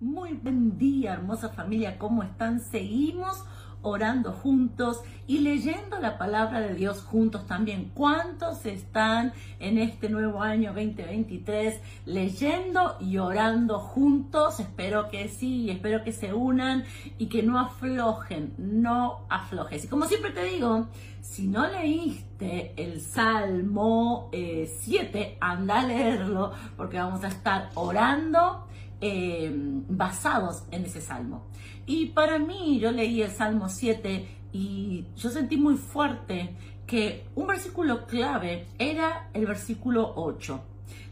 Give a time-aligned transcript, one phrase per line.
[0.00, 2.60] Muy buen día, hermosa familia, ¿cómo están?
[2.60, 3.44] Seguimos
[3.82, 7.90] orando juntos y leyendo la palabra de Dios juntos también.
[7.94, 14.60] ¿Cuántos están en este nuevo año 2023 leyendo y orando juntos?
[14.60, 16.84] Espero que sí, espero que se unan
[17.18, 19.84] y que no aflojen, no aflojes.
[19.84, 20.86] Y como siempre te digo,
[21.22, 28.67] si no leíste el Salmo 7, eh, anda a leerlo porque vamos a estar orando
[29.00, 29.52] eh,
[29.88, 31.46] basados en ese salmo.
[31.86, 37.46] Y para mí, yo leí el Salmo 7 y yo sentí muy fuerte que un
[37.46, 40.60] versículo clave era el versículo 8.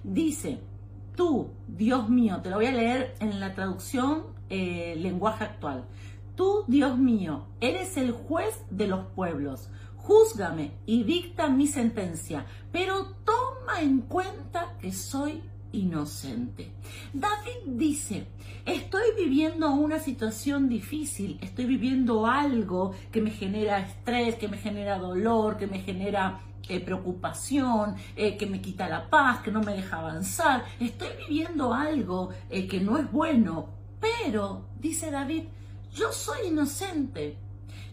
[0.04, 0.58] Dice,
[1.14, 5.84] tú, Dios mío, te lo voy a leer en la traducción eh, lenguaje actual.
[6.34, 9.70] Tú, Dios mío, eres el juez de los pueblos.
[9.96, 16.72] Júzgame y dicta mi sentencia, pero toma en cuenta que soy inocente.
[17.12, 18.26] David dice,
[18.64, 24.98] estoy viviendo una situación difícil, estoy viviendo algo que me genera estrés, que me genera
[24.98, 29.74] dolor, que me genera eh, preocupación, eh, que me quita la paz, que no me
[29.74, 30.64] deja avanzar.
[30.80, 33.68] Estoy viviendo algo eh, que no es bueno,
[34.00, 35.44] pero, dice David,
[35.94, 37.38] yo soy inocente.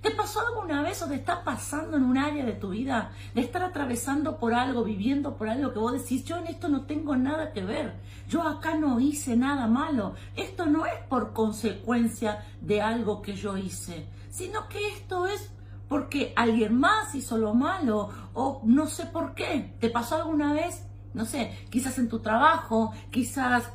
[0.03, 3.39] ¿Te pasó alguna vez o te está pasando en un área de tu vida de
[3.39, 7.15] estar atravesando por algo, viviendo por algo que vos decís, yo en esto no tengo
[7.15, 12.81] nada que ver, yo acá no hice nada malo, esto no es por consecuencia de
[12.81, 15.49] algo que yo hice, sino que esto es
[15.87, 19.73] porque alguien más hizo lo malo o no sé por qué.
[19.79, 20.85] ¿Te pasó alguna vez?
[21.13, 23.71] No sé, quizás en tu trabajo, quizás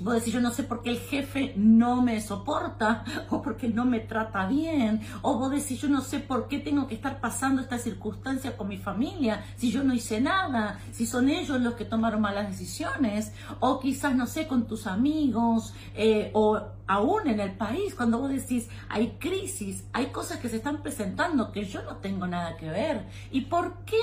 [0.00, 3.84] Vos decís, yo no sé por qué el jefe no me soporta, o porque no
[3.84, 7.60] me trata bien, o vos decís, yo no sé por qué tengo que estar pasando
[7.60, 11.84] esta circunstancia con mi familia, si yo no hice nada, si son ellos los que
[11.84, 17.52] tomaron malas decisiones, o quizás, no sé, con tus amigos, eh, o aún en el
[17.52, 21.96] país, cuando vos decís, hay crisis, hay cosas que se están presentando que yo no
[21.96, 23.06] tengo nada que ver.
[23.30, 24.00] ¿Y por qué?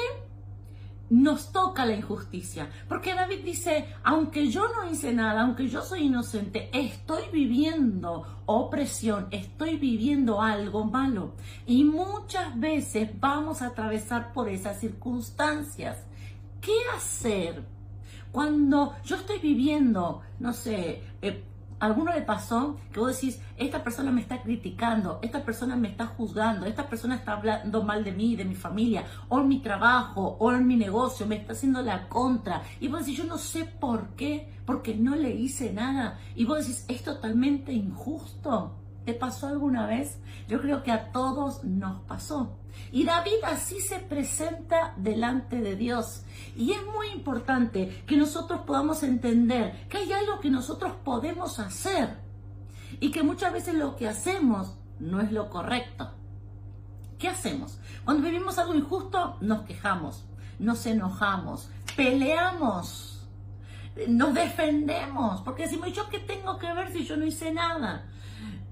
[1.10, 2.70] Nos toca la injusticia.
[2.88, 9.28] Porque David dice, aunque yo no hice nada, aunque yo soy inocente, estoy viviendo opresión,
[9.32, 11.34] estoy viviendo algo malo.
[11.66, 15.98] Y muchas veces vamos a atravesar por esas circunstancias.
[16.62, 17.64] ¿Qué hacer?
[18.32, 21.44] Cuando yo estoy viviendo, no sé, eh,
[21.80, 26.06] alguno le pasó que vos decís, esta persona me está criticando, esta persona me está
[26.08, 30.38] juzgando, esta persona está hablando mal de mí, de mi familia, o en mi trabajo,
[30.40, 32.64] o en mi negocio, me está haciendo la contra.
[32.80, 36.20] Y vos decís, yo no sé por qué, porque no le hice nada.
[36.36, 38.76] Y vos decís, es totalmente injusto.
[39.06, 40.20] ¿Te pasó alguna vez?
[40.48, 42.58] Yo creo que a todos nos pasó.
[42.92, 46.24] Y David así se presenta delante de Dios.
[46.56, 52.18] Y es muy importante que nosotros podamos entender que hay algo que nosotros podemos hacer
[53.00, 56.12] y que muchas veces lo que hacemos no es lo correcto.
[57.18, 57.80] ¿Qué hacemos?
[58.06, 60.26] Cuando vivimos algo injusto, nos quejamos,
[60.58, 63.28] nos enojamos, peleamos,
[64.08, 68.06] nos defendemos, porque decimos, ¿yo qué tengo que ver si yo no hice nada?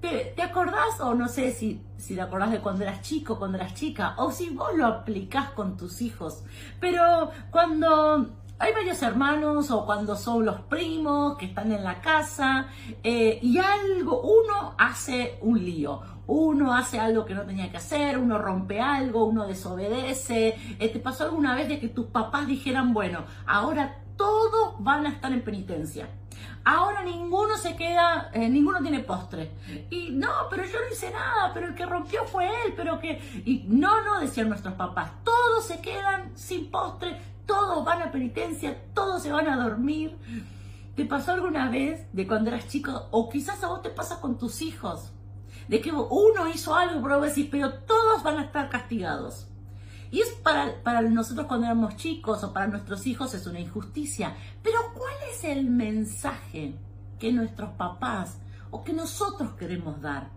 [0.00, 3.74] ¿Te, acordás o no sé si, si te acordás de cuando eras chico, cuando eras
[3.74, 6.44] chica, o si vos lo aplicás con tus hijos?
[6.80, 12.68] Pero cuando hay varios hermanos o cuando son los primos que están en la casa
[13.02, 18.18] eh, y algo, uno hace un lío, uno hace algo que no tenía que hacer,
[18.18, 20.56] uno rompe algo, uno desobedece.
[20.78, 25.10] Eh, ¿Te pasó alguna vez de que tus papás dijeran, bueno, ahora todos van a
[25.10, 26.10] estar en penitencia?
[26.64, 29.52] Ahora ninguno se queda, eh, ninguno tiene postre.
[29.88, 33.42] Y no, pero yo no hice nada, pero el que rompió fue él, pero que...
[33.46, 38.76] Y no, no, decían nuestros papás, todos se quedan sin postre, todos van a penitencia,
[38.92, 40.18] todos se van a dormir.
[40.94, 44.36] ¿Te pasó alguna vez de cuando eras chico, o quizás a vos te pasa con
[44.36, 45.12] tus hijos,
[45.68, 49.47] de que uno hizo algo, pero vos decís, pero todos van a estar castigados?
[50.10, 54.34] Y es para, para nosotros cuando éramos chicos o para nuestros hijos es una injusticia.
[54.62, 56.74] Pero ¿cuál es el mensaje
[57.18, 58.38] que nuestros papás
[58.70, 60.30] o que nosotros queremos dar?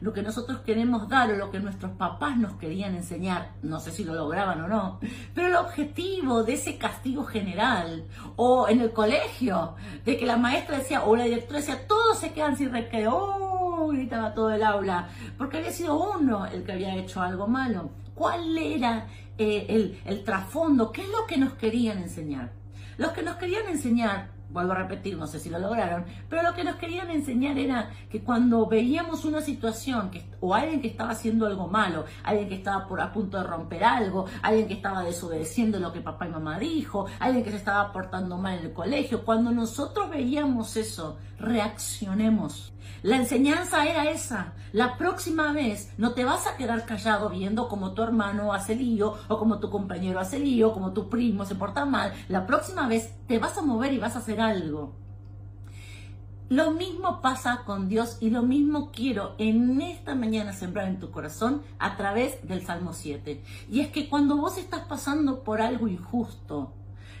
[0.00, 3.90] Lo que nosotros queremos dar o lo que nuestros papás nos querían enseñar, no sé
[3.90, 5.00] si lo lograban o no,
[5.34, 8.04] pero el objetivo de ese castigo general
[8.36, 12.32] o en el colegio, de que la maestra decía o la directora decía, todos se
[12.32, 15.08] quedan sin recreo, gritaba todo el aula,
[15.38, 19.08] porque había sido uno el que había hecho algo malo cuál era
[19.38, 22.52] eh, el, el trasfondo, qué es lo que nos querían enseñar.
[22.96, 26.54] Los que nos querían enseñar vuelvo a repetir, no sé si lo lograron, pero lo
[26.54, 31.10] que nos querían enseñar era que cuando veíamos una situación que, o alguien que estaba
[31.10, 35.02] haciendo algo malo, alguien que estaba por a punto de romper algo, alguien que estaba
[35.02, 38.72] desobedeciendo lo que papá y mamá dijo, alguien que se estaba portando mal en el
[38.72, 42.74] colegio, cuando nosotros veíamos eso, reaccionemos.
[43.04, 44.54] La enseñanza era esa.
[44.72, 49.14] La próxima vez no te vas a quedar callado viendo como tu hermano hace lío
[49.28, 52.14] o como tu compañero hace lío, como tu primo se porta mal.
[52.28, 54.94] La próxima vez te vas a mover y vas a hacer algo.
[56.50, 61.10] Lo mismo pasa con Dios y lo mismo quiero en esta mañana sembrar en tu
[61.10, 63.42] corazón a través del Salmo 7.
[63.70, 66.72] Y es que cuando vos estás pasando por algo injusto,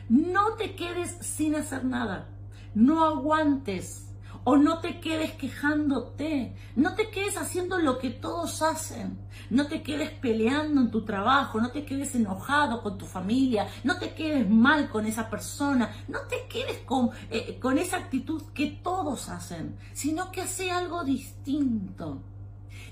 [0.08, 2.28] no te quedes sin hacer nada.
[2.74, 4.03] No aguantes
[4.44, 9.18] o no te quedes quejándote, no te quedes haciendo lo que todos hacen,
[9.50, 13.98] no te quedes peleando en tu trabajo, no te quedes enojado con tu familia, no
[13.98, 18.78] te quedes mal con esa persona, no te quedes con, eh, con esa actitud que
[18.82, 22.22] todos hacen, sino que hace algo distinto.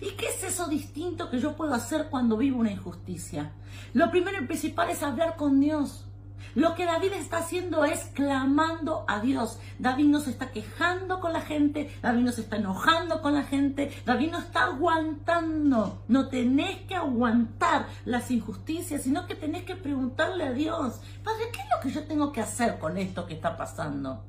[0.01, 3.53] ¿Y qué es eso distinto que yo puedo hacer cuando vivo una injusticia?
[3.93, 6.07] Lo primero y principal es hablar con Dios.
[6.55, 9.59] Lo que David está haciendo es clamando a Dios.
[9.79, 13.45] David no se está quejando con la gente, David no se está enojando con la
[13.45, 16.03] gente, David no está aguantando.
[16.09, 21.61] No tenés que aguantar las injusticias, sino que tenés que preguntarle a Dios, Padre, ¿qué
[21.61, 24.25] es lo que yo tengo que hacer con esto que está pasando?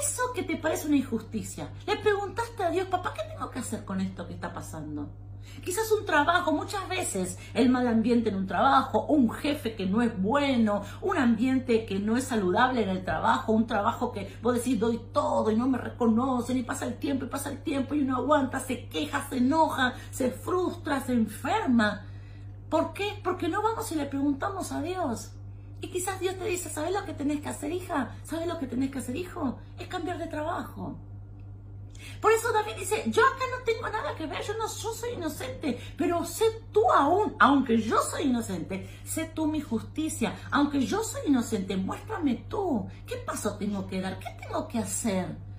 [0.00, 3.84] Eso que te parece una injusticia, le preguntaste a Dios, papá, ¿qué tengo que hacer
[3.84, 5.10] con esto que está pasando?
[5.64, 10.02] Quizás un trabajo, muchas veces el mal ambiente en un trabajo, un jefe que no
[10.02, 14.54] es bueno, un ambiente que no es saludable en el trabajo, un trabajo que vos
[14.54, 17.94] decís doy todo y no me reconocen y pasa el tiempo y pasa el tiempo
[17.94, 22.02] y uno aguanta, se queja, se enoja, se frustra, se enferma.
[22.68, 23.20] ¿Por qué?
[23.22, 25.32] Porque no vamos y le preguntamos a Dios.
[25.80, 28.16] Y quizás Dios te dice, ¿sabes lo que tenés que hacer, hija?
[28.24, 29.58] ¿Sabes lo que tenés que hacer, hijo?
[29.78, 30.96] Es cambiar de trabajo.
[32.20, 35.10] Por eso David dice, yo acá no tengo nada que ver, yo no yo soy
[35.14, 41.02] inocente, pero sé tú aún, aunque yo soy inocente, sé tú mi justicia, aunque yo
[41.02, 44.18] soy inocente, muéstrame tú, ¿qué paso tengo que dar?
[44.18, 45.51] ¿Qué tengo que hacer?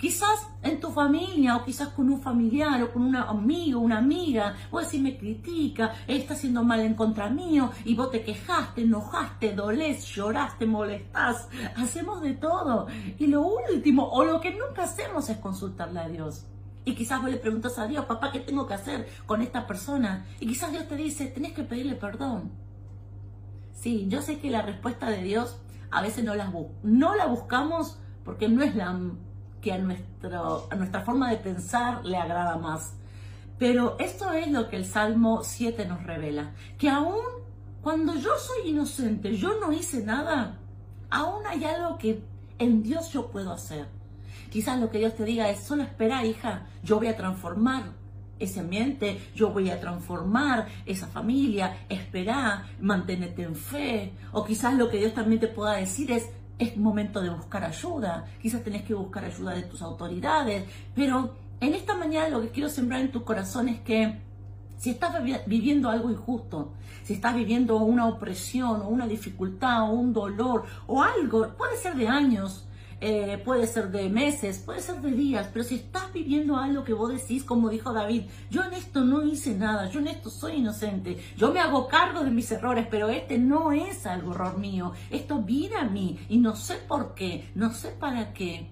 [0.00, 4.56] Quizás en tu familia o quizás con un familiar o con un amigo, una amiga,
[4.70, 9.52] vos decís me critica, está haciendo mal en contra mío y vos te quejaste, enojaste,
[9.52, 12.86] dolés, lloraste, molestás, hacemos de todo.
[13.18, 16.46] Y lo último o lo que nunca hacemos es consultarle a Dios.
[16.86, 20.24] Y quizás vos le preguntas a Dios, papá, ¿qué tengo que hacer con esta persona?
[20.40, 22.52] Y quizás Dios te dice, tenés que pedirle perdón.
[23.74, 25.60] Sí, yo sé que la respuesta de Dios
[25.90, 26.50] a veces no la,
[26.82, 28.98] no la buscamos porque no es la
[29.60, 32.94] que a, nuestro, a nuestra forma de pensar le agrada más.
[33.58, 37.20] Pero esto es lo que el Salmo 7 nos revela, que aún
[37.82, 40.58] cuando yo soy inocente, yo no hice nada,
[41.10, 42.22] aún hay algo que
[42.58, 43.86] en Dios yo puedo hacer.
[44.50, 47.92] Quizás lo que Dios te diga es, solo espera, hija, yo voy a transformar
[48.38, 54.12] ese ambiente, yo voy a transformar esa familia, espera, manténete en fe.
[54.32, 56.30] O quizás lo que Dios también te pueda decir es,
[56.60, 60.64] es momento de buscar ayuda, quizás tenés que buscar ayuda de tus autoridades,
[60.94, 64.20] pero en esta mañana lo que quiero sembrar en tu corazón es que
[64.76, 65.14] si estás
[65.46, 66.72] viviendo algo injusto,
[67.02, 71.96] si estás viviendo una opresión o una dificultad o un dolor o algo, puede ser
[71.96, 72.66] de años,
[73.00, 76.92] eh, puede ser de meses, puede ser de días, pero si estás viviendo algo que
[76.92, 80.56] vos decís, como dijo David, yo en esto no hice nada, yo en esto soy
[80.56, 84.92] inocente, yo me hago cargo de mis errores, pero este no es algo error mío,
[85.10, 88.68] esto viene a mí y no sé por qué, no sé para qué,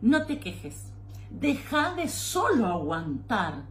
[0.00, 0.92] no te quejes,
[1.30, 3.62] deja de solo aguantar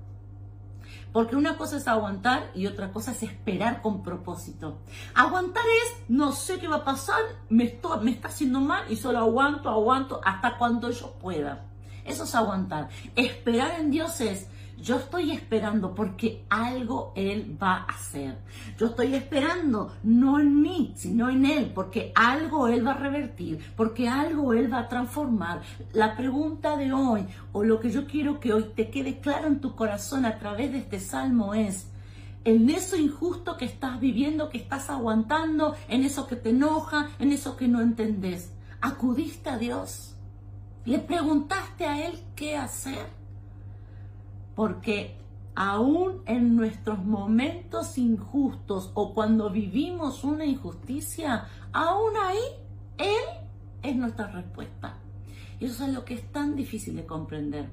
[1.11, 4.79] porque una cosa es aguantar y otra cosa es esperar con propósito.
[5.13, 9.19] Aguantar es, no sé qué va a pasar, me, me está haciendo mal y solo
[9.19, 11.65] aguanto, aguanto hasta cuando yo pueda.
[12.05, 12.89] Eso es aguantar.
[13.15, 14.47] Esperar en Dios es,
[14.81, 18.37] yo estoy esperando porque algo Él va a hacer.
[18.77, 23.59] Yo estoy esperando no en mí, sino en Él, porque algo Él va a revertir,
[23.75, 25.61] porque algo Él va a transformar.
[25.93, 29.61] La pregunta de hoy, o lo que yo quiero que hoy te quede claro en
[29.61, 31.87] tu corazón a través de este salmo es,
[32.43, 37.31] en eso injusto que estás viviendo, que estás aguantando, en eso que te enoja, en
[37.31, 40.15] eso que no entendés, acudiste a Dios.
[40.85, 43.20] Le preguntaste a Él qué hacer
[44.55, 45.15] porque
[45.55, 52.39] aún en nuestros momentos injustos o cuando vivimos una injusticia, aún ahí
[52.97, 53.41] Él
[53.83, 54.97] es nuestra respuesta.
[55.59, 57.69] Y eso es lo que es tan difícil de comprender.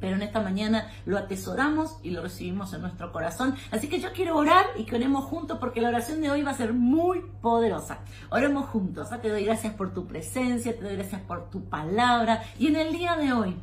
[0.00, 3.56] pero en esta mañana lo atesoramos y lo recibimos en nuestro corazón.
[3.72, 6.52] Así que yo quiero orar y que oremos juntos porque la oración de hoy va
[6.52, 7.98] a ser muy poderosa.
[8.30, 9.08] Oremos juntos.
[9.20, 12.44] Te doy gracias por tu presencia, te doy gracias por tu palabra.
[12.60, 13.56] Y en el día de hoy,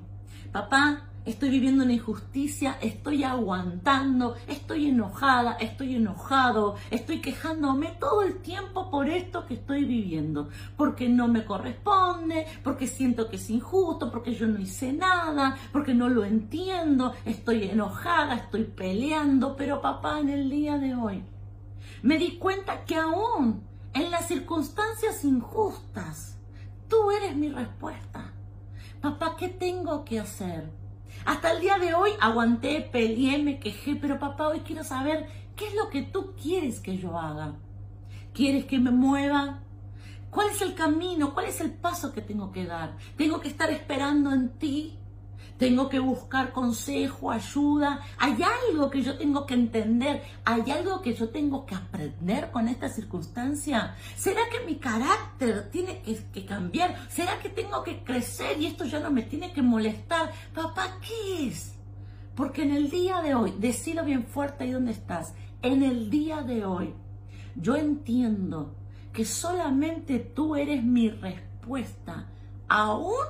[0.51, 8.41] papá, estoy viviendo una injusticia, estoy aguantando, estoy enojada, estoy enojado, estoy quejándome todo el
[8.41, 14.11] tiempo por esto que estoy viviendo, porque no me corresponde, porque siento que es injusto,
[14.11, 20.19] porque yo no hice nada, porque no lo entiendo, estoy enojada, estoy peleando, pero papá,
[20.19, 21.23] en el día de hoy
[22.01, 23.63] me di cuenta que aún
[23.93, 26.37] en las circunstancias injustas,
[26.87, 28.31] tú eres mi respuesta.
[29.01, 30.69] Papá, ¿qué tengo que hacer?
[31.25, 35.67] Hasta el día de hoy aguanté, peleé, me quejé, pero papá, hoy quiero saber qué
[35.67, 37.55] es lo que tú quieres que yo haga.
[38.33, 39.59] ¿Quieres que me mueva?
[40.29, 41.33] ¿Cuál es el camino?
[41.33, 42.95] ¿Cuál es el paso que tengo que dar?
[43.17, 44.99] ¿Tengo que estar esperando en ti?
[45.57, 48.01] Tengo que buscar consejo, ayuda.
[48.17, 48.37] Hay
[48.69, 52.89] algo que yo tengo que entender, hay algo que yo tengo que aprender con esta
[52.89, 53.95] circunstancia.
[54.15, 56.95] ¿Será que mi carácter tiene que, cambiar?
[57.09, 60.31] ¿Será que tengo que crecer y esto ya no me tiene que molestar?
[60.53, 61.73] Papá, ¿qué es?
[62.35, 66.41] Porque en el día de hoy, decilo bien fuerte ahí donde estás, en el día
[66.41, 66.93] de hoy,
[67.55, 68.75] yo entiendo
[69.13, 72.27] que solamente tú eres mi respuesta,
[72.67, 73.23] aún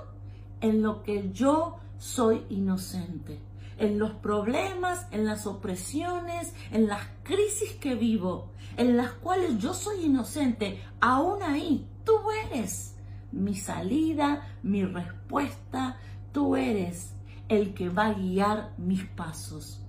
[0.62, 3.42] en lo que yo soy inocente.
[3.78, 9.74] En los problemas, en las opresiones, en las crisis que vivo, en las cuales yo
[9.74, 12.14] soy inocente, aún ahí tú
[12.46, 12.96] eres
[13.32, 15.98] mi salida, mi respuesta,
[16.32, 17.14] tú eres
[17.50, 19.82] el que va a guiar mis pasos.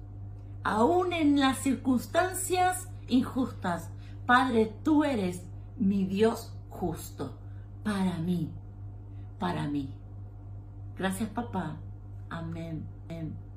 [0.65, 3.91] Aún en las circunstancias injustas,
[4.27, 5.43] Padre, tú eres
[5.77, 7.39] mi Dios justo
[7.85, 8.51] para mí,
[9.39, 9.95] para mí.
[10.99, 11.77] Gracias, papá.
[12.31, 12.85] Amén.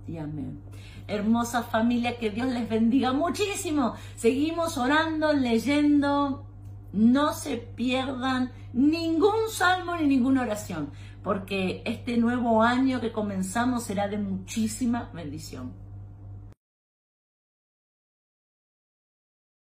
[0.08, 0.60] y amén.
[1.08, 3.94] Hermosa familia, que Dios les bendiga muchísimo.
[4.16, 6.46] Seguimos orando, leyendo.
[6.92, 10.90] No se pierdan ningún salmo ni ninguna oración,
[11.24, 15.72] porque este nuevo año que comenzamos será de muchísima bendición.